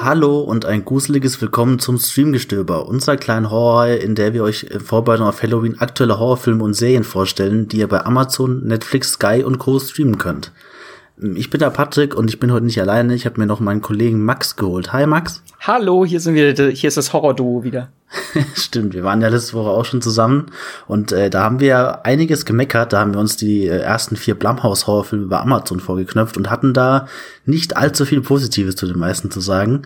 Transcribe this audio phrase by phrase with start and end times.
[0.00, 4.80] Hallo und ein gruseliges Willkommen zum Streamgestöber, unserer kleinen Horror, in der wir euch in
[4.80, 9.58] Vorbereitung auf Halloween aktuelle Horrorfilme und Serien vorstellen, die ihr bei Amazon, Netflix, Sky und
[9.58, 9.78] Co.
[9.80, 10.52] streamen könnt.
[11.20, 13.12] Ich bin der Patrick und ich bin heute nicht alleine.
[13.14, 14.92] Ich habe mir noch meinen Kollegen Max geholt.
[14.92, 15.42] Hi Max.
[15.60, 17.88] Hallo, hier sind wir, hier ist das Horror-Duo wieder.
[18.54, 20.46] Stimmt, wir waren ja letzte Woche auch schon zusammen
[20.86, 22.92] und äh, da haben wir einiges gemeckert.
[22.92, 27.08] Da haben wir uns die äh, ersten vier Blumhouse-Horrorfilme bei Amazon vorgeknöpft und hatten da
[27.44, 29.82] nicht allzu viel Positives zu den meisten zu sagen.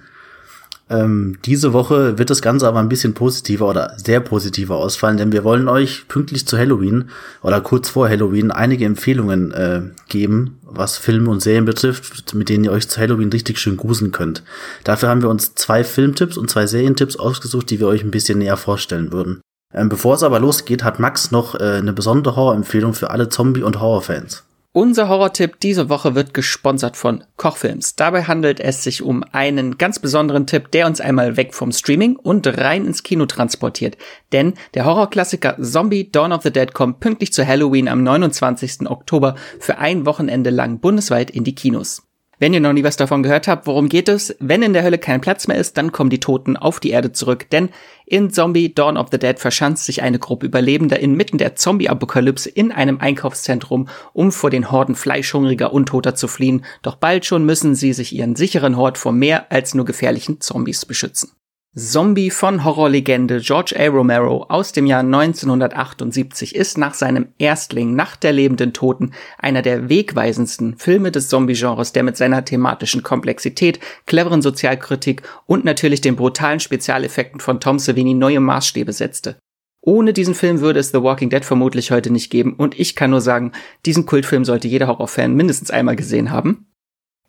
[0.91, 5.32] Ähm, diese Woche wird das Ganze aber ein bisschen positiver oder sehr positiver ausfallen, denn
[5.32, 7.10] wir wollen euch pünktlich zu Halloween
[7.42, 12.64] oder kurz vor Halloween einige Empfehlungen äh, geben, was Filme und Serien betrifft, mit denen
[12.64, 14.42] ihr euch zu Halloween richtig schön gruseln könnt.
[14.84, 18.38] Dafür haben wir uns zwei Filmtipps und zwei Serientipps ausgesucht, die wir euch ein bisschen
[18.38, 19.41] näher vorstellen würden.
[19.74, 23.62] Ähm, bevor es aber losgeht, hat Max noch äh, eine besondere Horrorempfehlung für alle Zombie-
[23.62, 24.44] und Horrorfans.
[24.75, 27.95] Unser Horrortipp diese Woche wird gesponsert von Kochfilms.
[27.95, 32.17] Dabei handelt es sich um einen ganz besonderen Tipp, der uns einmal weg vom Streaming
[32.17, 33.98] und rein ins Kino transportiert.
[34.33, 38.89] Denn der Horrorklassiker Zombie Dawn of the Dead kommt pünktlich zu Halloween am 29.
[38.89, 42.05] Oktober für ein Wochenende lang bundesweit in die Kinos.
[42.39, 44.34] Wenn ihr noch nie was davon gehört habt, worum geht es?
[44.41, 47.12] Wenn in der Hölle kein Platz mehr ist, dann kommen die Toten auf die Erde
[47.12, 47.69] zurück, denn
[48.06, 52.72] in Zombie Dawn of the Dead verschanzt sich eine Gruppe Überlebender inmitten der Zombie-Apokalypse in
[52.72, 57.92] einem Einkaufszentrum, um vor den Horden fleischhungriger Untoter zu fliehen, doch bald schon müssen sie
[57.92, 61.30] sich ihren sicheren Hort vor mehr als nur gefährlichen Zombies beschützen.
[61.75, 63.89] Zombie von Horrorlegende George A.
[63.89, 69.89] Romero aus dem Jahr 1978 ist nach seinem Erstling Nacht der lebenden Toten einer der
[69.89, 76.61] wegweisendsten Filme des Zombie-Genres, der mit seiner thematischen Komplexität, cleveren Sozialkritik und natürlich den brutalen
[76.61, 79.39] Spezialeffekten von Tom Savini neue Maßstäbe setzte.
[79.81, 83.09] Ohne diesen Film würde es The Walking Dead vermutlich heute nicht geben und ich kann
[83.09, 83.53] nur sagen,
[83.86, 86.67] diesen Kultfilm sollte jeder Horrorfan mindestens einmal gesehen haben.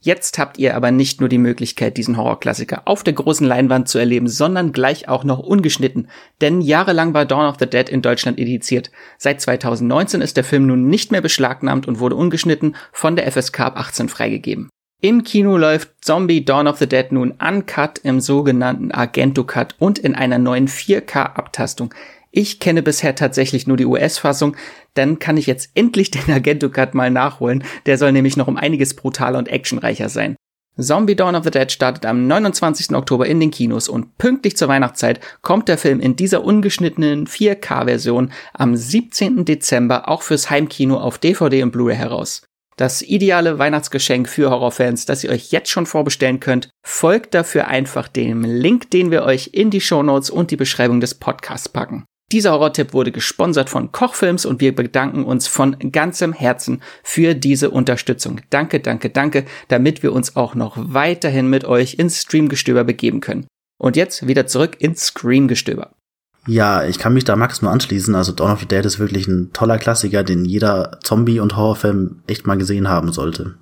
[0.05, 3.99] Jetzt habt ihr aber nicht nur die Möglichkeit, diesen Horrorklassiker auf der großen Leinwand zu
[3.99, 6.09] erleben, sondern gleich auch noch ungeschnitten.
[6.41, 8.91] Denn jahrelang war Dawn of the Dead in Deutschland ediziert.
[9.17, 13.61] Seit 2019 ist der Film nun nicht mehr beschlagnahmt und wurde ungeschnitten von der FSK
[13.61, 14.67] ab 18 freigegeben.
[14.99, 19.99] Im Kino läuft Zombie Dawn of the Dead nun uncut im sogenannten Argento Cut und
[19.99, 21.93] in einer neuen 4K Abtastung.
[22.35, 24.55] Ich kenne bisher tatsächlich nur die US-Fassung,
[24.95, 27.63] dann kann ich jetzt endlich den Argento Cut mal nachholen.
[27.85, 30.35] Der soll nämlich noch um einiges brutaler und actionreicher sein.
[30.75, 32.95] Zombie Dawn of the Dead startet am 29.
[32.95, 38.31] Oktober in den Kinos und pünktlich zur Weihnachtszeit kommt der Film in dieser ungeschnittenen 4K-Version
[38.55, 39.45] am 17.
[39.45, 42.41] Dezember auch fürs Heimkino auf DVD und Blu-ray heraus.
[42.77, 48.07] Das ideale Weihnachtsgeschenk für Horrorfans, das ihr euch jetzt schon vorbestellen könnt, folgt dafür einfach
[48.07, 52.05] dem Link, den wir euch in die Shownotes und die Beschreibung des Podcasts packen.
[52.33, 57.69] Dieser Horrortipp wurde gesponsert von Kochfilms und wir bedanken uns von ganzem Herzen für diese
[57.69, 58.41] Unterstützung.
[58.49, 63.45] Danke, danke, danke, damit wir uns auch noch weiterhin mit euch ins Streamgestöber begeben können.
[63.77, 65.91] Und jetzt wieder zurück ins Screamgestöber.
[66.47, 68.15] Ja, ich kann mich da Max nur anschließen.
[68.15, 72.23] Also Dawn of the Dead ist wirklich ein toller Klassiker, den jeder Zombie- und Horrorfilm
[72.25, 73.53] echt mal gesehen haben sollte.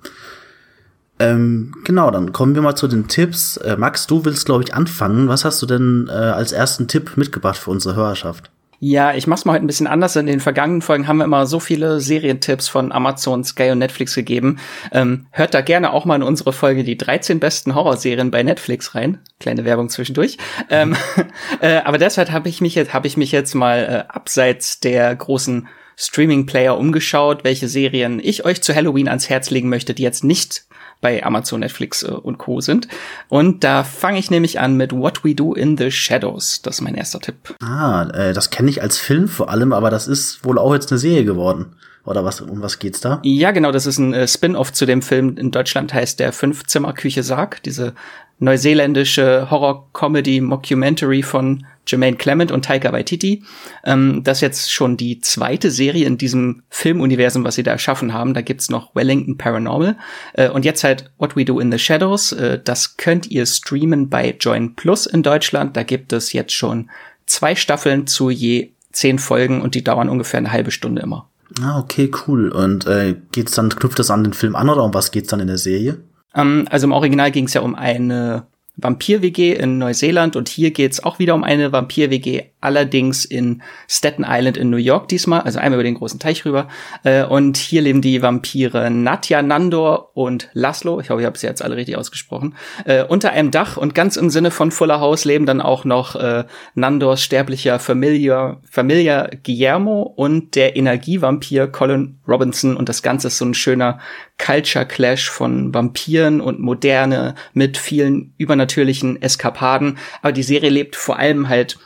[1.18, 3.58] Ähm, genau, dann kommen wir mal zu den Tipps.
[3.58, 5.28] Äh, Max, du willst, glaube ich, anfangen.
[5.28, 8.51] Was hast du denn äh, als ersten Tipp mitgebracht für unsere Hörerschaft?
[8.84, 10.16] Ja, ich mach's mal heute ein bisschen anders.
[10.16, 14.12] In den vergangenen Folgen haben wir immer so viele Serientipps von Amazon, Sky und Netflix
[14.16, 14.58] gegeben.
[14.90, 18.96] Ähm, hört da gerne auch mal in unsere Folge die 13 besten Horrorserien bei Netflix
[18.96, 19.20] rein.
[19.38, 20.36] Kleine Werbung zwischendurch.
[20.68, 20.96] Ähm,
[21.60, 25.14] äh, aber deshalb habe ich mich jetzt, habe ich mich jetzt mal äh, abseits der
[25.14, 30.24] großen Streaming-Player umgeschaut, welche Serien ich euch zu Halloween ans Herz legen möchte, die jetzt
[30.24, 30.64] nicht
[31.02, 32.62] bei Amazon, Netflix äh, und Co.
[32.62, 32.88] sind.
[33.28, 36.62] Und da fange ich nämlich an mit What We Do in the Shadows.
[36.62, 37.54] Das ist mein erster Tipp.
[37.60, 40.90] Ah, äh, das kenne ich als Film vor allem, aber das ist wohl auch jetzt
[40.90, 41.74] eine Serie geworden.
[42.04, 43.20] Oder was, um was geht's da?
[43.22, 45.36] Ja, genau, das ist ein äh, Spin-off zu dem Film.
[45.36, 47.94] In Deutschland heißt der Fünf-Zimmer-Küche Sarg, diese
[48.38, 53.42] neuseeländische Horror-Comedy-Mockumentary von Jermaine Clement und Taika Waititi.
[53.84, 58.12] Ähm, das ist jetzt schon die zweite Serie in diesem Filmuniversum, was sie da erschaffen
[58.12, 58.34] haben.
[58.34, 59.96] Da gibt's noch Wellington Paranormal.
[60.34, 62.32] Äh, und jetzt halt What We Do in the Shadows.
[62.32, 65.76] Äh, das könnt ihr streamen bei Join Plus in Deutschland.
[65.76, 66.90] Da gibt es jetzt schon
[67.26, 71.28] zwei Staffeln zu je zehn Folgen und die dauern ungefähr eine halbe Stunde immer.
[71.60, 72.50] Ah, okay, cool.
[72.50, 75.40] Und äh, geht's dann, knüpft das an den Film an oder um was geht's dann
[75.40, 75.98] in der Serie?
[76.34, 78.46] Ähm, also im Original ging es ja um eine
[78.76, 84.56] Vampir-WG in Neuseeland und hier geht's auch wieder um eine Vampir-WG, allerdings in Staten Island
[84.56, 86.68] in New York diesmal, also einmal über den großen Teich rüber.
[87.04, 91.46] Äh, und hier leben die Vampire Nadja, Nandor und Laszlo, ich hoffe, ich habe sie
[91.46, 92.54] jetzt alle richtig ausgesprochen,
[92.84, 96.16] äh, unter einem Dach und ganz im Sinne von Fuller House leben dann auch noch
[96.16, 96.44] äh,
[96.74, 103.44] Nandors sterblicher Familie, Familie Guillermo und der Energievampir Colin Robinson und das Ganze ist so
[103.44, 103.98] ein schöner
[104.38, 109.98] Culture Clash von Vampiren und Moderne mit vielen übernatürlichen Eskapaden.
[110.20, 111.78] Aber die Serie lebt vor allem halt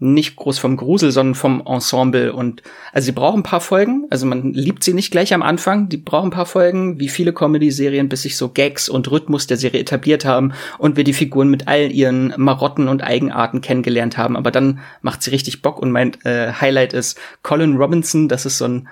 [0.00, 2.32] nicht groß vom Grusel, sondern vom Ensemble.
[2.32, 2.62] Und
[2.92, 4.06] also sie brauchen ein paar Folgen.
[4.10, 5.88] Also man liebt sie nicht gleich am Anfang.
[5.90, 9.58] Die brauchen ein paar Folgen, wie viele Comedy-Serien, bis sich so Gags und Rhythmus der
[9.58, 14.36] Serie etabliert haben und wir die Figuren mit all ihren Marotten und Eigenarten kennengelernt haben.
[14.36, 18.28] Aber dann macht sie richtig Bock und mein äh, Highlight ist Colin Robinson.
[18.28, 18.88] Das ist so ein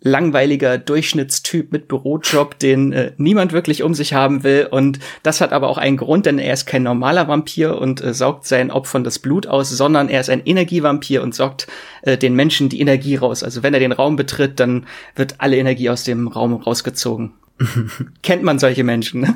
[0.00, 4.68] langweiliger Durchschnittstyp mit Bürojob, den äh, niemand wirklich um sich haben will.
[4.70, 8.14] Und das hat aber auch einen Grund, denn er ist kein normaler Vampir und äh,
[8.14, 11.66] saugt seinen Opfern das Blut aus, sondern er ist ein Energievampir und saugt
[12.02, 13.42] äh, den Menschen die Energie raus.
[13.42, 14.86] Also wenn er den Raum betritt, dann
[15.16, 17.32] wird alle Energie aus dem Raum rausgezogen.
[18.22, 19.34] Kennt man solche Menschen, ne?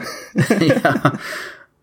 [0.60, 1.12] ja.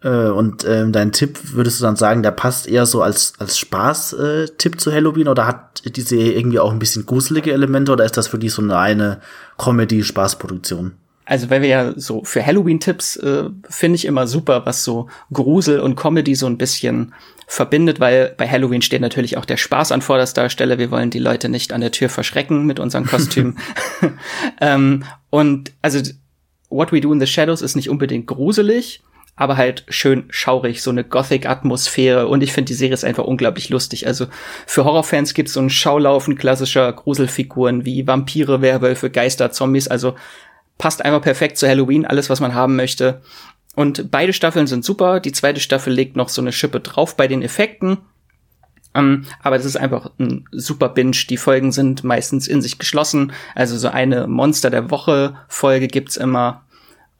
[0.01, 3.57] Äh, und ähm, dein Tipp, würdest du dann sagen, der passt eher so als, als
[3.57, 8.05] Spaß-Tipp äh, zu Halloween oder hat die Serie irgendwie auch ein bisschen gruselige Elemente oder
[8.05, 9.21] ist das für die so eine reine
[9.57, 10.93] Comedy-Spaßproduktion?
[11.25, 15.79] Also weil wir ja so für Halloween-Tipps äh, finde ich immer super, was so Grusel
[15.79, 17.13] und Comedy so ein bisschen
[17.45, 20.79] verbindet, weil bei Halloween steht natürlich auch der Spaß an vorderster Stelle.
[20.79, 23.59] Wir wollen die Leute nicht an der Tür verschrecken mit unseren Kostümen.
[24.61, 25.99] ähm, und also
[26.69, 29.03] What We Do in the Shadows ist nicht unbedingt gruselig,
[29.39, 32.27] aber halt schön schaurig, so eine Gothic-Atmosphäre.
[32.27, 34.05] Und ich finde, die Serie ist einfach unglaublich lustig.
[34.05, 34.25] Also
[34.67, 39.87] für Horrorfans gibt es so ein Schaulaufen klassischer Gruselfiguren wie Vampire, Werwölfe, Geister, Zombies.
[39.87, 40.15] Also
[40.77, 43.21] passt einfach perfekt zu Halloween, alles, was man haben möchte.
[43.75, 45.21] Und beide Staffeln sind super.
[45.21, 47.99] Die zweite Staffel legt noch so eine Schippe drauf bei den Effekten.
[48.93, 51.15] Um, ähm, aber das ist einfach ein super Binge.
[51.29, 53.31] Die Folgen sind meistens in sich geschlossen.
[53.55, 56.65] Also so eine Monster der Woche Folge gibt's immer.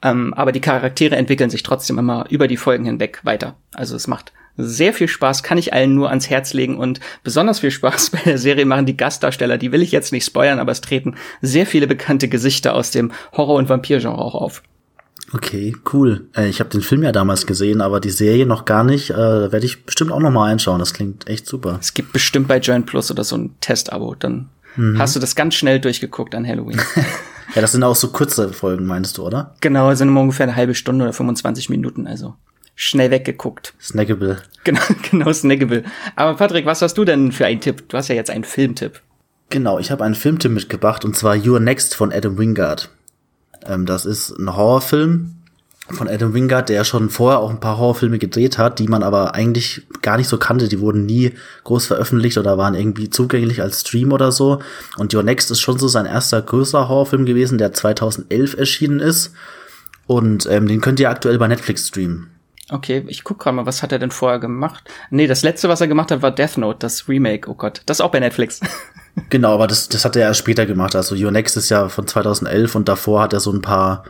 [0.01, 3.56] Ähm, aber die Charaktere entwickeln sich trotzdem immer über die Folgen hinweg weiter.
[3.74, 7.60] Also es macht sehr viel Spaß, kann ich allen nur ans Herz legen und besonders
[7.60, 9.57] viel Spaß bei der Serie machen die Gastdarsteller.
[9.57, 13.12] Die will ich jetzt nicht spoilern, aber es treten sehr viele bekannte Gesichter aus dem
[13.34, 14.63] Horror- und Vampirgenre auch auf.
[15.31, 16.28] Okay, cool.
[16.36, 19.12] Äh, ich habe den Film ja damals gesehen, aber die Serie noch gar nicht.
[19.12, 20.80] Äh, da werde ich bestimmt auch noch mal einschauen.
[20.80, 21.78] Das klingt echt super.
[21.80, 24.16] Es gibt bestimmt bei Join Plus oder so ein Testabo.
[24.16, 24.98] Dann mhm.
[24.98, 26.81] hast du das ganz schnell durchgeguckt an Halloween.
[27.56, 29.56] Ja, das sind auch so kurze Folgen, meinst du, oder?
[29.62, 32.36] Genau, sind immer ungefähr eine halbe Stunde oder 25 Minuten, also
[32.75, 33.74] schnell weggeguckt.
[33.81, 34.38] Snackable.
[34.63, 34.81] Genau,
[35.12, 35.84] genau, snackable.
[36.16, 37.90] Aber Patrick, was hast du denn für einen Tipp?
[37.90, 39.01] Du hast ja jetzt einen Filmtipp.
[39.50, 42.90] Genau, ich habe einen Filmtipp mitgebracht und zwar You're Next von Adam Wingard.
[43.66, 45.36] Ähm, das ist ein Horrorfilm
[45.91, 49.36] von Adam Wingard, der schon vorher auch ein paar Horrorfilme gedreht hat, die man aber
[49.36, 50.68] eigentlich gar nicht so kannte.
[50.68, 51.33] Die wurden nie
[51.63, 54.59] groß veröffentlicht oder waren irgendwie zugänglich als Stream oder so.
[54.97, 59.33] Und Your Next ist schon so sein erster größerer Horrorfilm gewesen, der 2011 erschienen ist.
[60.07, 62.30] Und ähm, den könnt ihr aktuell bei Netflix streamen.
[62.71, 64.83] Okay, ich guck gerade mal, was hat er denn vorher gemacht?
[65.09, 67.50] Nee, das letzte, was er gemacht hat, war Death Note, das Remake.
[67.50, 68.59] Oh Gott, das ist auch bei Netflix.
[69.30, 70.95] genau, aber das, das hat er erst später gemacht.
[70.95, 74.03] Also Your Next ist ja von 2011 und davor hat er so ein paar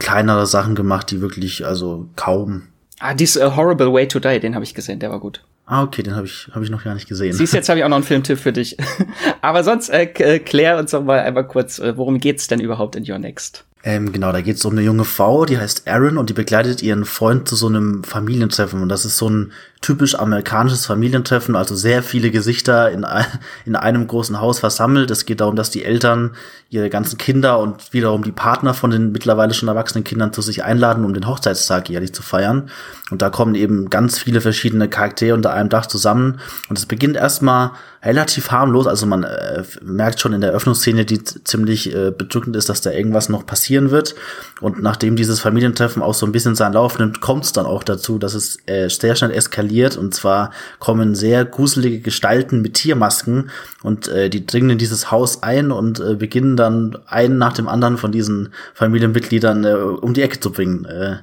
[0.00, 2.64] kleinere Sachen gemacht, die wirklich, also kaum.
[2.98, 5.42] Ah, dies uh, Horrible Way to Die, den habe ich gesehen, der war gut.
[5.66, 7.32] Ah, okay, den habe ich, hab ich noch gar nicht gesehen.
[7.32, 8.76] Siehst, jetzt habe ich auch noch einen Filmtipp für dich.
[9.40, 12.96] Aber sonst äh, äh, klär uns doch mal einmal kurz, äh, worum geht's denn überhaupt
[12.96, 13.64] in Your Next?
[13.84, 16.82] Ähm, genau, da geht es um eine junge Frau, die heißt Erin und die begleitet
[16.82, 18.82] ihren Freund zu so einem Familientreffen.
[18.82, 23.06] Und das ist so ein typisch amerikanisches Familientreffen, also sehr viele Gesichter in,
[23.64, 25.10] in einem großen Haus versammelt.
[25.10, 26.32] Es geht darum, dass die Eltern
[26.68, 30.62] ihre ganzen Kinder und wiederum die Partner von den mittlerweile schon erwachsenen Kindern zu sich
[30.62, 32.70] einladen, um den Hochzeitstag jährlich zu feiern.
[33.10, 36.40] Und da kommen eben ganz viele verschiedene Charaktere unter einem Dach zusammen.
[36.68, 38.86] Und es beginnt erstmal relativ harmlos.
[38.86, 42.92] Also man äh, merkt schon in der Öffnungsszene, die ziemlich äh, bedrückend ist, dass da
[42.92, 44.14] irgendwas noch passieren wird.
[44.60, 47.82] Und nachdem dieses Familientreffen auch so ein bisschen seinen Lauf nimmt, kommt es dann auch
[47.82, 49.69] dazu, dass es äh, sehr schnell eskaliert.
[49.96, 53.50] Und zwar kommen sehr gruselige Gestalten mit Tiermasken
[53.82, 57.68] und äh, die dringen in dieses Haus ein und äh, beginnen dann einen nach dem
[57.68, 61.16] anderen von diesen Familienmitgliedern äh, um die Ecke zu bringen, äh,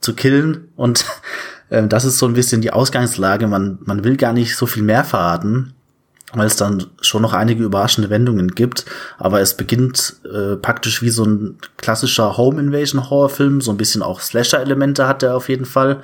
[0.00, 0.68] zu killen.
[0.76, 1.04] Und
[1.70, 3.46] äh, das ist so ein bisschen die Ausgangslage.
[3.46, 5.74] Man, man will gar nicht so viel mehr verraten
[6.32, 8.84] weil es dann schon noch einige überraschende Wendungen gibt.
[9.18, 14.02] Aber es beginnt äh, praktisch wie so ein klassischer Home Invasion Horrorfilm, so ein bisschen
[14.02, 16.02] auch Slasher-Elemente hat er auf jeden Fall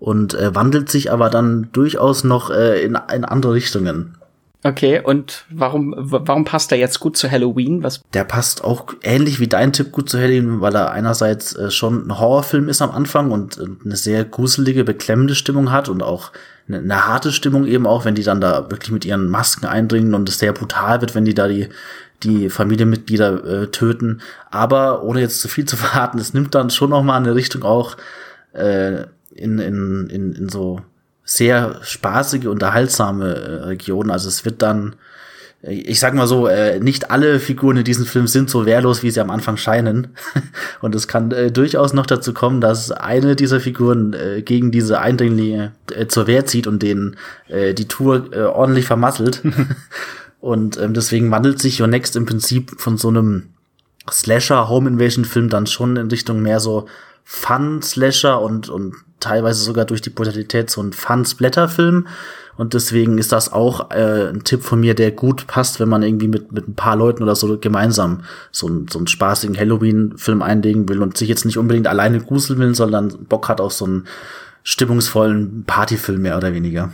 [0.00, 4.16] und äh, wandelt sich aber dann durchaus noch äh, in, in andere Richtungen.
[4.62, 7.82] Okay, und warum, warum passt der jetzt gut zu Halloween?
[7.82, 8.02] Was?
[8.12, 12.06] Der passt auch ähnlich wie dein Tipp gut zu Halloween, weil er einerseits äh, schon
[12.06, 16.32] ein Horrorfilm ist am Anfang und äh, eine sehr gruselige, beklemmende Stimmung hat und auch
[16.68, 20.14] eine, eine, harte Stimmung eben auch, wenn die dann da wirklich mit ihren Masken eindringen
[20.14, 21.68] und es sehr brutal wird, wenn die da die,
[22.22, 24.20] die Familienmitglieder äh, töten.
[24.50, 27.62] Aber ohne jetzt zu viel zu verraten, es nimmt dann schon noch mal eine Richtung
[27.62, 27.96] auch
[28.52, 30.80] äh, in, in, in, in so
[31.24, 34.10] sehr spaßige, unterhaltsame äh, Regionen.
[34.10, 34.96] Also es wird dann,
[35.62, 39.04] äh, ich sag mal so, äh, nicht alle Figuren in diesem Film sind so wehrlos,
[39.04, 40.08] wie sie am Anfang scheinen.
[40.80, 45.00] Und es kann äh, durchaus noch dazu kommen, dass eine dieser Figuren äh, gegen diese
[45.00, 47.16] Eindringlinge äh, zur Wehr zieht und denen
[47.48, 49.42] äh, die Tour äh, ordentlich vermasselt.
[50.40, 53.50] und ähm, deswegen wandelt sich Your Next im Prinzip von so einem
[54.10, 56.88] Slasher Home Invasion Film dann schon in Richtung mehr so
[57.22, 62.06] Fun Slasher und und teilweise sogar durch die Brutalität so ein Fun-Splatter-Film.
[62.56, 66.02] Und deswegen ist das auch äh, ein Tipp von mir, der gut passt, wenn man
[66.02, 70.42] irgendwie mit, mit ein paar Leuten oder so gemeinsam so, ein, so einen spaßigen Halloween-Film
[70.42, 73.86] einlegen will und sich jetzt nicht unbedingt alleine gruseln will, sondern Bock hat auf so
[73.86, 74.06] einen
[74.62, 76.92] stimmungsvollen Partyfilm mehr oder weniger.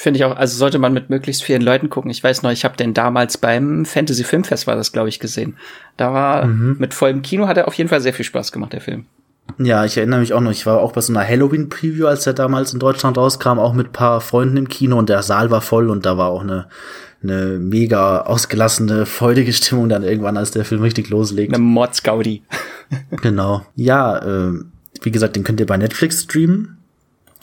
[0.00, 2.12] Finde ich auch, also sollte man mit möglichst vielen Leuten gucken.
[2.12, 5.56] Ich weiß noch, ich habe den damals beim Fantasy Filmfest war das, glaube ich, gesehen.
[5.96, 6.76] Da war mhm.
[6.78, 9.06] mit vollem Kino hat er auf jeden Fall sehr viel Spaß gemacht, der Film.
[9.56, 12.34] Ja, ich erinnere mich auch noch, ich war auch bei so einer Halloween-Preview, als der
[12.34, 15.90] damals in Deutschland rauskam, auch mit paar Freunden im Kino und der Saal war voll
[15.90, 16.66] und da war auch eine,
[17.22, 21.52] eine mega ausgelassene, freudige Stimmung dann irgendwann, als der Film richtig loslegt.
[21.52, 22.42] Eine Mordsgaudi.
[23.22, 23.62] genau.
[23.74, 24.52] Ja, äh,
[25.02, 26.77] wie gesagt, den könnt ihr bei Netflix streamen.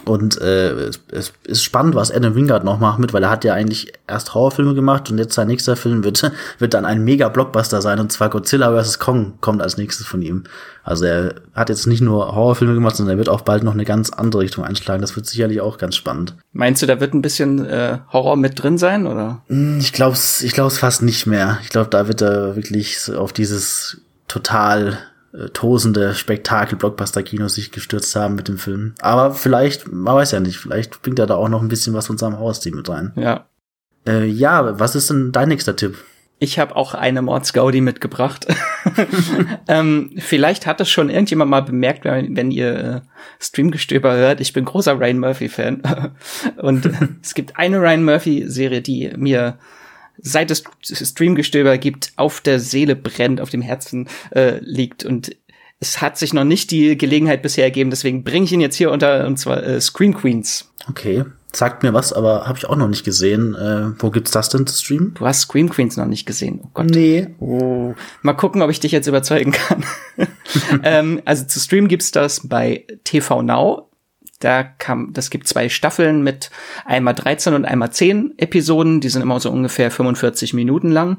[0.06, 3.44] Und äh, es, es ist spannend, was Adam Wingard noch macht mit, weil er hat
[3.44, 7.30] ja eigentlich erst Horrorfilme gemacht und jetzt sein nächster Film wird, wird dann ein mega
[7.30, 9.00] Blockbuster sein und zwar Godzilla vs.
[9.00, 10.44] Kong kommt als nächstes von ihm.
[10.84, 13.86] Also er hat jetzt nicht nur Horrorfilme gemacht, sondern er wird auch bald noch eine
[13.86, 15.02] ganz andere Richtung einschlagen.
[15.02, 16.36] Das wird sicherlich auch ganz spannend.
[16.54, 19.42] Meinst du, da wird ein bisschen äh, Horror mit drin sein, oder?
[19.48, 21.58] Hm, ich glaube es ich glaub's fast nicht mehr.
[21.64, 25.00] Ich glaube, da wird er wirklich auf dieses total
[25.38, 28.96] äh, tosende Spektakel-Blockbuster-Kinos sich gestürzt haben mit dem Film.
[29.02, 32.08] Aber vielleicht, man weiß ja nicht, vielleicht bringt er da auch noch ein bisschen was
[32.08, 33.12] von seinem Hausteam mit rein.
[33.16, 33.48] Ja.
[34.08, 35.98] Äh, ja, was ist denn dein nächster Tipp?
[36.38, 38.46] Ich habe auch eine Mordsgaudi mitgebracht.
[39.68, 43.02] ähm, vielleicht hat es schon irgendjemand mal bemerkt, wenn, wenn ihr äh,
[43.40, 44.42] Streamgestöber hört.
[44.42, 45.82] Ich bin großer Ryan Murphy-Fan.
[46.58, 46.90] Und
[47.22, 49.58] es gibt eine Ryan Murphy-Serie, die mir
[50.18, 55.36] seit es Streamgestöber gibt, auf der Seele brennt, auf dem Herzen äh, liegt und
[55.80, 58.92] es hat sich noch nicht die Gelegenheit bisher ergeben, deswegen bringe ich ihn jetzt hier
[58.92, 60.72] unter, und zwar äh, Scream Queens.
[60.90, 63.56] Okay, sagt mir was, aber habe ich auch noch nicht gesehen.
[63.56, 65.14] Äh, wo gibt's das denn zu streamen?
[65.16, 66.62] Du hast Scream Queens noch nicht gesehen.
[66.64, 66.86] Oh Gott.
[66.90, 67.28] Nee.
[67.40, 67.94] Oh.
[68.22, 69.84] Mal gucken, ob ich dich jetzt überzeugen kann.
[70.84, 73.85] ähm, also zu streamen gibt's das bei TV Now.
[74.40, 76.52] Da kam, das gibt zwei Staffeln mit
[76.84, 79.00] einmal 13 und einmal 10 Episoden.
[79.00, 81.18] Die sind immer so ungefähr 45 Minuten lang.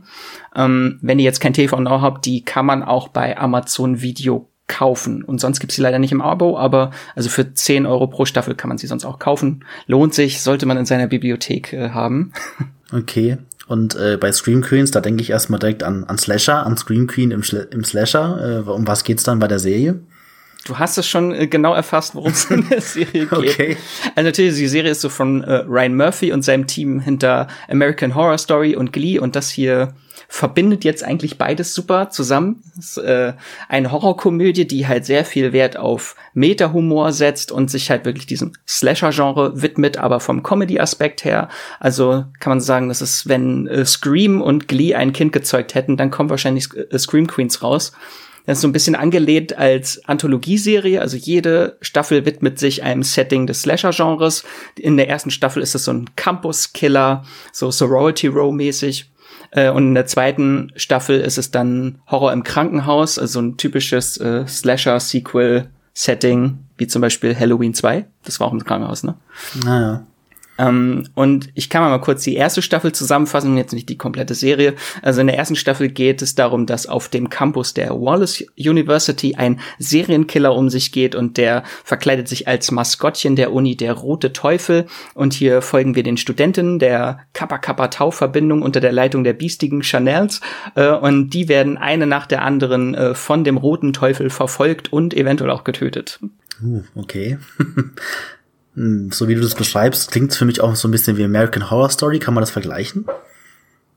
[0.55, 4.51] Ähm, wenn ihr jetzt kein TV Now habt, die kann man auch bei Amazon Video
[4.69, 5.23] kaufen.
[5.23, 8.55] Und sonst gibt's sie leider nicht im Abo, aber also für 10 Euro pro Staffel
[8.55, 9.65] kann man sie sonst auch kaufen.
[9.87, 12.33] Lohnt sich, sollte man in seiner Bibliothek äh, haben.
[12.93, 13.37] Okay.
[13.67, 17.09] Und äh, bei Scream Queens, da denke ich erstmal direkt an, an Slasher, an Scream
[17.09, 18.65] Queen im, Schl im Slasher.
[18.65, 19.99] Äh, um was geht's dann bei der Serie?
[20.67, 23.33] Du hast es schon äh, genau erfasst, worum es in der Serie geht.
[23.33, 23.77] Okay.
[24.17, 28.15] Also natürlich, die Serie ist so von äh, Ryan Murphy und seinem Team hinter American
[28.15, 29.95] Horror Story und Glee und das hier
[30.29, 32.63] verbindet jetzt eigentlich beides super zusammen.
[32.75, 33.35] Das ist, äh,
[33.69, 38.53] eine Horrorkomödie, die halt sehr viel Wert auf Meta-Humor setzt und sich halt wirklich diesem
[38.67, 41.49] Slasher-Genre widmet, aber vom Comedy-Aspekt her.
[41.79, 45.97] Also kann man sagen, das ist, wenn äh, Scream und Glee ein Kind gezeugt hätten,
[45.97, 47.93] dann kommen wahrscheinlich äh, Scream Queens raus.
[48.47, 51.01] Das ist so ein bisschen angelehnt als Anthologieserie.
[51.01, 54.45] Also jede Staffel widmet sich einem Setting des Slasher-Genres.
[54.79, 59.11] In der ersten Staffel ist es so ein Campus-Killer, so Sorority Row-mäßig.
[59.51, 64.17] Äh, und in der zweiten Staffel ist es dann Horror im Krankenhaus, also ein typisches
[64.19, 68.07] äh, Slasher-Sequel-Setting, wie zum Beispiel Halloween 2.
[68.25, 69.17] Das war auch im Krankenhaus, ne?
[69.65, 70.07] Naja.
[70.59, 74.75] Ähm, und ich kann mal kurz die erste Staffel zusammenfassen, jetzt nicht die komplette Serie.
[75.03, 79.35] Also in der ersten Staffel geht es darum, dass auf dem Campus der Wallace University
[79.35, 84.33] ein Serienkiller um sich geht und der verkleidet sich als Maskottchen der Uni der Rote
[84.33, 84.87] Teufel.
[85.15, 89.33] Und hier folgen wir den Studenten der Kappa Kappa Tau Verbindung unter der Leitung der
[89.33, 90.41] biestigen Chanels.
[90.75, 95.15] Äh, und die werden eine nach der anderen äh, von dem Roten Teufel verfolgt und
[95.15, 96.21] eventuell auch getötet.
[96.63, 97.39] Uh, okay.
[98.77, 101.25] Hm, so wie du das beschreibst, klingt es für mich auch so ein bisschen wie
[101.25, 102.19] American Horror Story.
[102.19, 103.07] Kann man das vergleichen?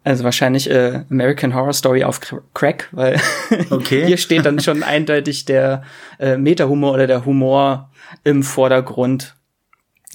[0.05, 2.21] Also wahrscheinlich äh, American Horror Story auf
[2.53, 3.19] Crack, weil
[3.69, 4.07] okay.
[4.07, 5.83] hier steht dann schon eindeutig der
[6.19, 7.91] äh, Meta-Humor oder der Humor
[8.23, 9.35] im Vordergrund.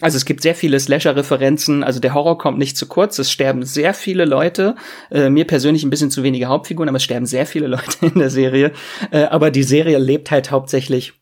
[0.01, 3.63] Also es gibt sehr viele Slasher-Referenzen, also der Horror kommt nicht zu kurz, es sterben
[3.63, 4.75] sehr viele Leute,
[5.11, 8.19] äh, mir persönlich ein bisschen zu wenige Hauptfiguren, aber es sterben sehr viele Leute in
[8.19, 8.73] der Serie.
[9.13, 11.13] Äh, aber die Serie lebt halt hauptsächlich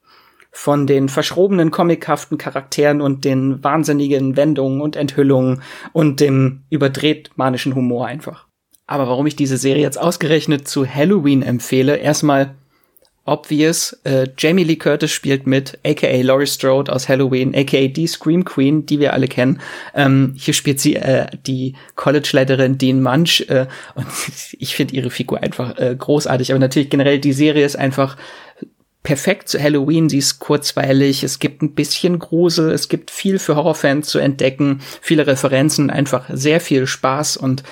[0.53, 7.75] von den verschrobenen, comichaften Charakteren und den wahnsinnigen Wendungen und Enthüllungen und dem überdreht manischen
[7.75, 8.47] Humor einfach.
[8.87, 12.55] Aber warum ich diese Serie jetzt ausgerechnet zu Halloween empfehle, erstmal
[13.25, 13.93] obvious.
[14.05, 18.85] Äh, Jamie Lee Curtis spielt mit, aka Laurie Strode aus Halloween, aka die Scream Queen,
[18.85, 19.61] die wir alle kennen.
[19.95, 24.07] Ähm, hier spielt sie äh, die College-Leiterin Dean Munch äh, und
[24.59, 26.51] ich finde ihre Figur einfach äh, großartig.
[26.53, 28.17] Aber natürlich generell die Serie ist einfach
[29.03, 30.09] perfekt zu Halloween.
[30.09, 34.81] Sie ist kurzweilig, es gibt ein bisschen Grusel, es gibt viel für Horrorfans zu entdecken,
[35.01, 37.63] viele Referenzen, einfach sehr viel Spaß und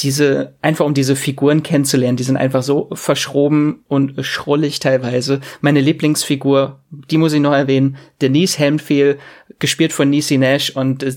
[0.00, 5.40] diese, einfach um diese Figuren kennenzulernen, die sind einfach so verschroben und schrullig teilweise.
[5.62, 9.18] Meine Lieblingsfigur, die muss ich noch erwähnen, Denise Helmfield,
[9.58, 11.14] gespielt von Niecy Nash und äh,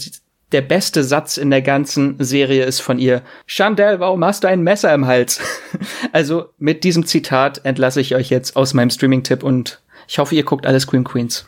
[0.51, 4.63] der beste Satz in der ganzen Serie ist von ihr, Chandel, warum hast du ein
[4.63, 5.39] Messer im Hals?
[6.11, 10.43] also mit diesem Zitat entlasse ich euch jetzt aus meinem Streaming-Tipp und ich hoffe, ihr
[10.43, 11.45] guckt alle Scream Queens.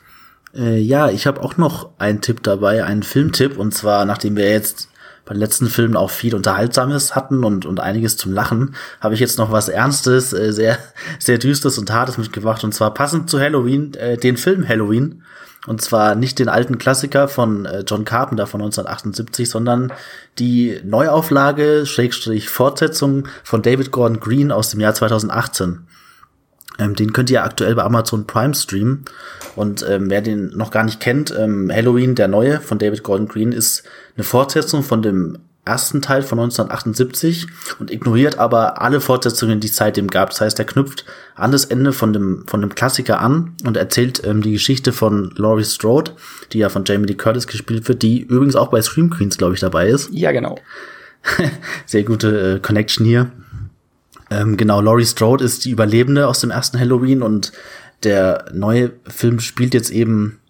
[0.53, 4.49] Äh, ja, ich habe auch noch einen Tipp dabei, einen Filmtipp und zwar, nachdem wir
[4.49, 4.89] jetzt
[5.25, 9.19] bei den letzten Filmen auch viel Unterhaltsames hatten und, und einiges zum Lachen, habe ich
[9.19, 10.77] jetzt noch was Ernstes, äh, sehr,
[11.19, 12.63] sehr Düstes und Hartes mitgebracht.
[12.63, 15.23] Und zwar passend zu Halloween, äh, den Film Halloween.
[15.67, 19.93] Und zwar nicht den alten Klassiker von äh, John Carpenter von 1978, sondern
[20.39, 25.85] die Neuauflage, Schrägstrich Fortsetzung von David Gordon Green aus dem Jahr 2018.
[26.79, 29.05] Ähm, den könnt ihr aktuell bei Amazon Prime streamen.
[29.55, 33.27] Und ähm, wer den noch gar nicht kennt, ähm, Halloween, der neue von David Gordon
[33.27, 33.83] Green, ist
[34.15, 37.47] eine Fortsetzung von dem ersten Teil von 1978
[37.79, 40.31] und ignoriert aber alle Fortsetzungen, die es seitdem gab.
[40.31, 44.23] Das heißt, er knüpft an das Ende von dem, von dem Klassiker an und erzählt
[44.25, 46.11] ähm, die Geschichte von Laurie Strode,
[46.51, 49.53] die ja von Jamie Lee Curtis gespielt wird, die übrigens auch bei Scream Queens, glaube
[49.53, 50.09] ich, dabei ist.
[50.11, 50.59] Ja, genau.
[51.85, 53.31] Sehr gute äh, Connection hier.
[54.31, 57.51] Ähm, genau, Laurie Strode ist die Überlebende aus dem ersten Halloween und
[58.03, 60.40] der neue Film spielt jetzt eben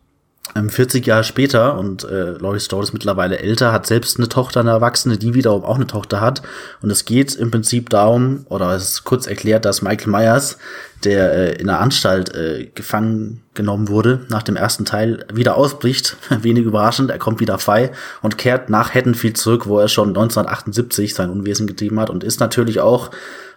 [0.53, 4.71] 40 Jahre später und äh, Laurie Strode ist mittlerweile älter, hat selbst eine Tochter, eine
[4.71, 6.41] Erwachsene, die wiederum auch eine Tochter hat.
[6.81, 10.57] Und es geht im Prinzip darum, oder es ist kurz erklärt, dass Michael Myers,
[11.03, 16.17] der äh, in einer Anstalt äh, gefangen genommen wurde, nach dem ersten Teil wieder ausbricht.
[16.41, 17.91] Wenig überraschend, er kommt wieder frei
[18.21, 22.39] und kehrt nach Haddonfield zurück, wo er schon 1978 sein Unwesen getrieben hat und ist
[22.39, 23.11] natürlich auch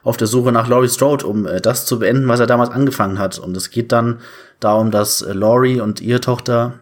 [0.05, 3.19] auf der Suche nach Laurie Strode, um äh, das zu beenden, was er damals angefangen
[3.19, 3.39] hat.
[3.39, 4.21] Und es geht dann
[4.61, 6.75] darum, dass äh, Laurie und ihre Tochter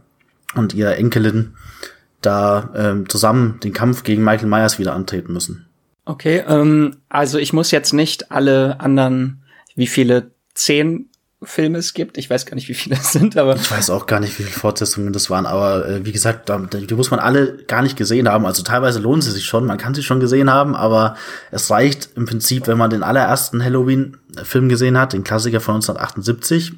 [0.54, 1.54] und ihre Enkelin
[2.20, 5.66] da ähm, zusammen den Kampf gegen Michael Myers wieder antreten müssen.
[6.04, 9.42] Okay, ähm, also ich muss jetzt nicht alle anderen,
[9.76, 11.08] wie viele zehn
[11.44, 12.18] Filme es gibt.
[12.18, 13.56] Ich weiß gar nicht, wie viele es sind, aber.
[13.56, 16.58] Ich weiß auch gar nicht, wie viele Fortsetzungen das waren, aber äh, wie gesagt, da,
[16.58, 18.46] die muss man alle gar nicht gesehen haben.
[18.46, 21.16] Also teilweise lohnen sie sich schon, man kann sie schon gesehen haben, aber
[21.50, 26.72] es reicht im Prinzip, wenn man den allerersten Halloween-Film gesehen hat, den Klassiker von 1978,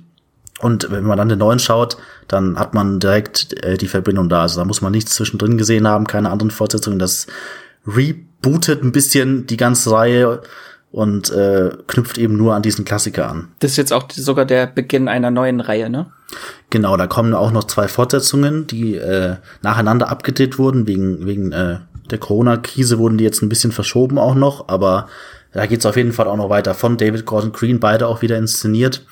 [0.64, 4.40] und wenn man dann den neuen schaut, dann hat man direkt äh, die Verbindung da.
[4.40, 6.98] Also da muss man nichts zwischendrin gesehen haben, keine anderen Fortsetzungen.
[6.98, 7.26] Das
[7.86, 10.40] rebootet ein bisschen die ganze Reihe
[10.90, 13.48] und äh, knüpft eben nur an diesen Klassiker an.
[13.58, 16.06] Das ist jetzt auch sogar der Beginn einer neuen Reihe, ne?
[16.70, 20.86] Genau, da kommen auch noch zwei Fortsetzungen, die äh, nacheinander abgedreht wurden.
[20.86, 25.08] Wegen, wegen äh, der Corona-Krise wurden die jetzt ein bisschen verschoben auch noch, aber
[25.52, 26.72] da geht's auf jeden Fall auch noch weiter.
[26.72, 29.04] Von David Gordon Green, beide auch wieder inszeniert.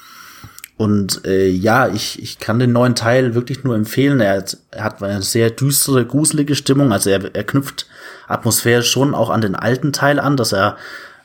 [0.77, 4.21] Und äh, ja, ich, ich kann den neuen Teil wirklich nur empfehlen.
[4.21, 6.93] Er hat, er hat eine sehr düstere, gruselige Stimmung.
[6.93, 7.87] Also er, er knüpft
[8.27, 10.77] atmosphärisch schon auch an den alten Teil an, dass er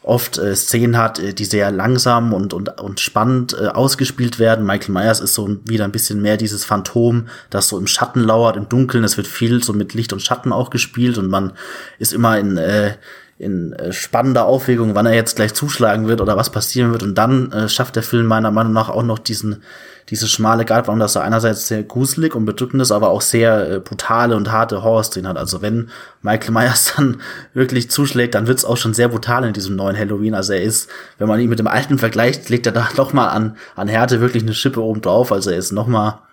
[0.07, 4.65] oft äh, Szenen hat, äh, die sehr langsam und, und, und spannend äh, ausgespielt werden.
[4.65, 8.57] Michael Myers ist so wieder ein bisschen mehr dieses Phantom, das so im Schatten lauert,
[8.57, 9.03] im Dunkeln.
[9.03, 11.53] Es wird viel so mit Licht und Schatten auch gespielt und man
[11.99, 12.93] ist immer in, äh,
[13.39, 17.03] in äh, spannender Aufregung, wann er jetzt gleich zuschlagen wird oder was passieren wird.
[17.03, 19.61] Und dann äh, schafft der Film meiner Meinung nach auch noch diesen,
[20.09, 23.79] diese schmale Gratwanderung, dass er einerseits sehr gruselig und bedrückend ist, aber auch sehr äh,
[23.79, 25.37] brutale und harte Horror-Szenen hat.
[25.37, 25.89] Also wenn
[26.23, 27.21] Michael Myers dann
[27.53, 30.33] wirklich zuschlägt, dann wird's auch schon sehr brutal in diesem neuen Halloween.
[30.33, 33.27] Also er ist, wenn man ihn mit dem alten vergleicht, legt er da noch mal
[33.27, 35.31] an, an Härte wirklich eine Schippe oben drauf.
[35.31, 36.23] Also er ist noch mal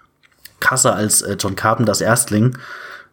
[0.61, 2.57] krasser als äh, John Carpenters Erstling.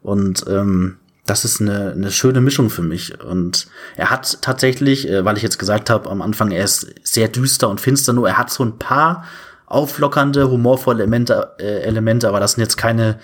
[0.02, 3.22] Und ähm, das ist eine, eine schöne Mischung für mich.
[3.24, 7.28] Und er hat tatsächlich, äh, weil ich jetzt gesagt habe am Anfang, er ist sehr
[7.28, 9.26] düster und finster, nur er hat so ein paar
[9.68, 13.20] auflockernde, humorvolle Elemente, äh, Elemente aber das sind jetzt keine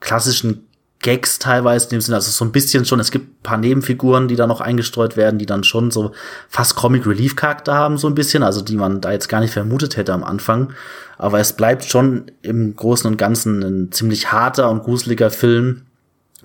[0.00, 0.66] klassischen
[1.04, 4.36] Gags teilweise in dem Sinne, also so ein bisschen schon, es gibt paar Nebenfiguren, die
[4.36, 6.12] da noch eingestreut werden, die dann schon so
[6.48, 9.52] fast Comic Relief Charakter haben, so ein bisschen, also die man da jetzt gar nicht
[9.52, 10.72] vermutet hätte am Anfang.
[11.18, 15.82] Aber es bleibt schon im Großen und Ganzen ein ziemlich harter und gruseliger Film,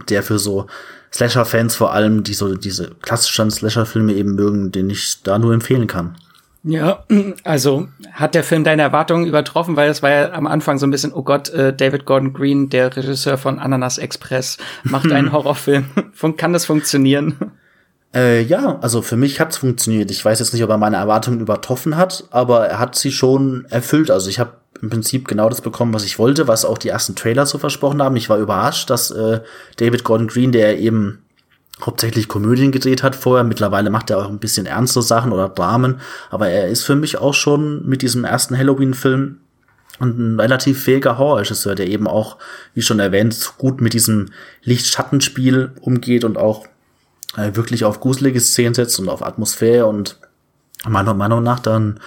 [0.08, 0.68] der für so
[1.14, 5.88] Slasher-Fans vor allem, die so diese klassischen Slasher-Filme eben mögen, den ich da nur empfehlen
[5.88, 6.16] kann.
[6.64, 7.06] Ja,
[7.46, 10.92] also hat der Film deine Erwartungen übertroffen, weil es war ja am Anfang so ein
[10.92, 15.86] bisschen, oh Gott, äh, David Gordon Green, der Regisseur von Ananas Express, macht einen Horrorfilm.
[16.36, 17.54] Kann das funktionieren?
[18.14, 20.12] Äh, ja, also für mich hat's funktioniert.
[20.12, 23.66] Ich weiß jetzt nicht, ob er meine Erwartungen übertroffen hat, aber er hat sie schon
[23.70, 24.12] erfüllt.
[24.12, 27.16] Also ich habe im Prinzip genau das bekommen, was ich wollte, was auch die ersten
[27.16, 28.16] Trailer so versprochen haben.
[28.16, 29.42] Ich war überrascht, dass äh,
[29.78, 31.20] David Gordon Green, der eben
[31.82, 33.44] hauptsächlich Komödien gedreht hat vorher.
[33.44, 36.00] Mittlerweile macht er auch ein bisschen ernste Sachen oder Dramen.
[36.30, 39.38] Aber er ist für mich auch schon mit diesem ersten Halloween-Film
[40.00, 42.38] ein relativ fähiger Horrorregisseur, der eben auch,
[42.74, 44.30] wie schon erwähnt, gut mit diesem
[44.64, 46.68] Licht-Schattenspiel umgeht und auch
[47.36, 50.18] äh, wirklich auf gruselige Szenen setzt und auf Atmosphäre und
[50.88, 52.00] meiner Meinung nach dann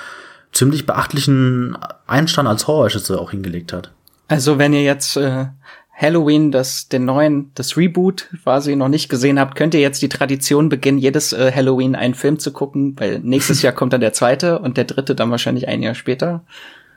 [0.52, 3.92] ziemlich beachtlichen Einstand als Horrorregisseur auch hingelegt hat.
[4.28, 5.46] Also wenn ihr jetzt äh,
[5.94, 10.08] Halloween, das den neuen, das Reboot quasi noch nicht gesehen habt, könnt ihr jetzt die
[10.08, 14.12] Tradition beginnen, jedes äh, Halloween einen Film zu gucken, weil nächstes Jahr kommt dann der
[14.12, 16.44] zweite und der dritte dann wahrscheinlich ein Jahr später.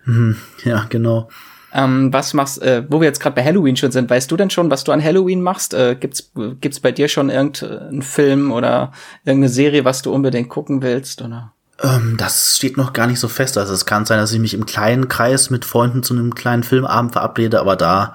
[0.05, 1.29] Mhm, ja, genau.
[1.73, 4.49] Ähm, was machst, äh, wo wir jetzt gerade bei Halloween schon sind, weißt du denn
[4.49, 5.73] schon, was du an Halloween machst?
[5.73, 8.93] Äh, gibt's gibt's bei dir schon irgendeinen Film oder
[9.25, 11.51] irgendeine Serie, was du unbedingt gucken willst oder?
[11.81, 13.57] Ähm, das steht noch gar nicht so fest.
[13.57, 16.63] Also es kann sein, dass ich mich im kleinen Kreis mit Freunden zu einem kleinen
[16.63, 18.13] Filmabend verabrede, aber da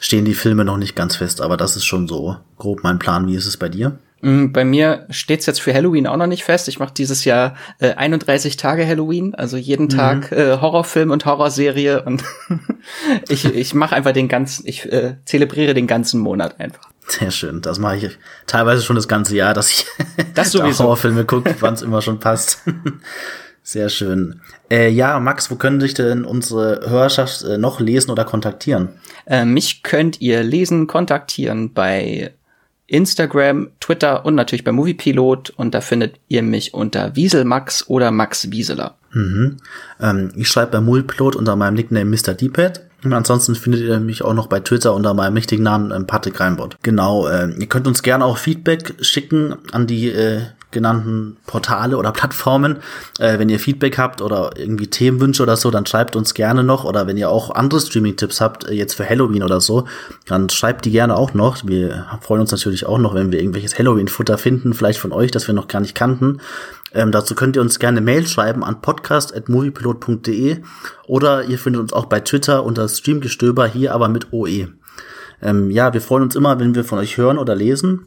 [0.00, 1.40] stehen die Filme noch nicht ganz fest.
[1.40, 3.26] Aber das ist schon so grob mein Plan.
[3.26, 3.98] Wie ist es bei dir?
[4.22, 6.68] Mm, bei mir steht's jetzt für Halloween auch noch nicht fest.
[6.68, 9.90] Ich mache dieses Jahr äh, 31 Tage Halloween, also jeden mhm.
[9.90, 12.22] Tag äh, Horrorfilm und Horrorserie und
[13.28, 16.91] ich, ich mache einfach den ganzen, ich äh, zelebriere den ganzen Monat einfach.
[17.06, 17.60] Sehr schön.
[17.60, 19.86] Das mache ich teilweise schon das ganze Jahr, dass ich
[20.34, 20.84] das sowieso.
[20.84, 22.62] Horrorfilme gucke, wann es immer schon passt.
[23.64, 24.40] Sehr schön.
[24.70, 28.88] Äh, ja, Max, wo können sich denn unsere Hörerschaft äh, noch lesen oder kontaktieren?
[29.24, 32.32] Äh, mich könnt ihr lesen, kontaktieren bei
[32.88, 38.50] Instagram, Twitter und natürlich bei Moviepilot und da findet ihr mich unter Wieselmax oder Max
[38.50, 38.96] Wieseler.
[39.12, 39.58] Mhm.
[40.00, 42.34] Ähm, ich schreibe bei Moviepilot unter meinem Nickname Mr.
[42.34, 42.80] Deephead.
[43.04, 46.38] Und ansonsten findet ihr mich auch noch bei Twitter unter meinem richtigen Namen ähm, Patrick
[46.38, 46.76] Reinbott.
[46.82, 52.12] Genau, äh, ihr könnt uns gerne auch Feedback schicken an die äh, genannten Portale oder
[52.12, 52.78] Plattformen.
[53.18, 56.84] Äh, wenn ihr Feedback habt oder irgendwie Themenwünsche oder so, dann schreibt uns gerne noch.
[56.84, 59.86] Oder wenn ihr auch andere Streaming-Tipps habt, äh, jetzt für Halloween oder so,
[60.26, 61.64] dann schreibt die gerne auch noch.
[61.66, 65.46] Wir freuen uns natürlich auch noch, wenn wir irgendwelches Halloween-Futter finden, vielleicht von euch, das
[65.46, 66.40] wir noch gar nicht kannten.
[66.94, 70.62] Ähm, dazu könnt ihr uns gerne Mail schreiben an podcast.moviepilot.de
[71.06, 74.68] oder ihr findet uns auch bei Twitter unter Streamgestöber, hier aber mit OE.
[75.40, 78.06] Ähm, ja, wir freuen uns immer, wenn wir von euch hören oder lesen.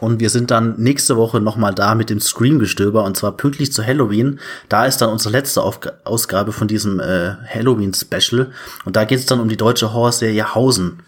[0.00, 3.86] Und wir sind dann nächste Woche nochmal da mit dem Scream-Gestöber und zwar pünktlich zu
[3.86, 4.40] Halloween.
[4.68, 8.50] Da ist dann unsere letzte Aufg Ausgabe von diesem äh, Halloween-Special.
[8.84, 11.02] Und da geht es dann um die deutsche Horrorserie Hausen.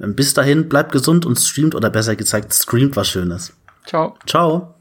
[0.00, 3.52] Ähm, bis dahin, bleibt gesund und streamt oder besser gezeigt, streamt was Schönes.
[3.86, 4.16] Ciao.
[4.26, 4.71] Ciao.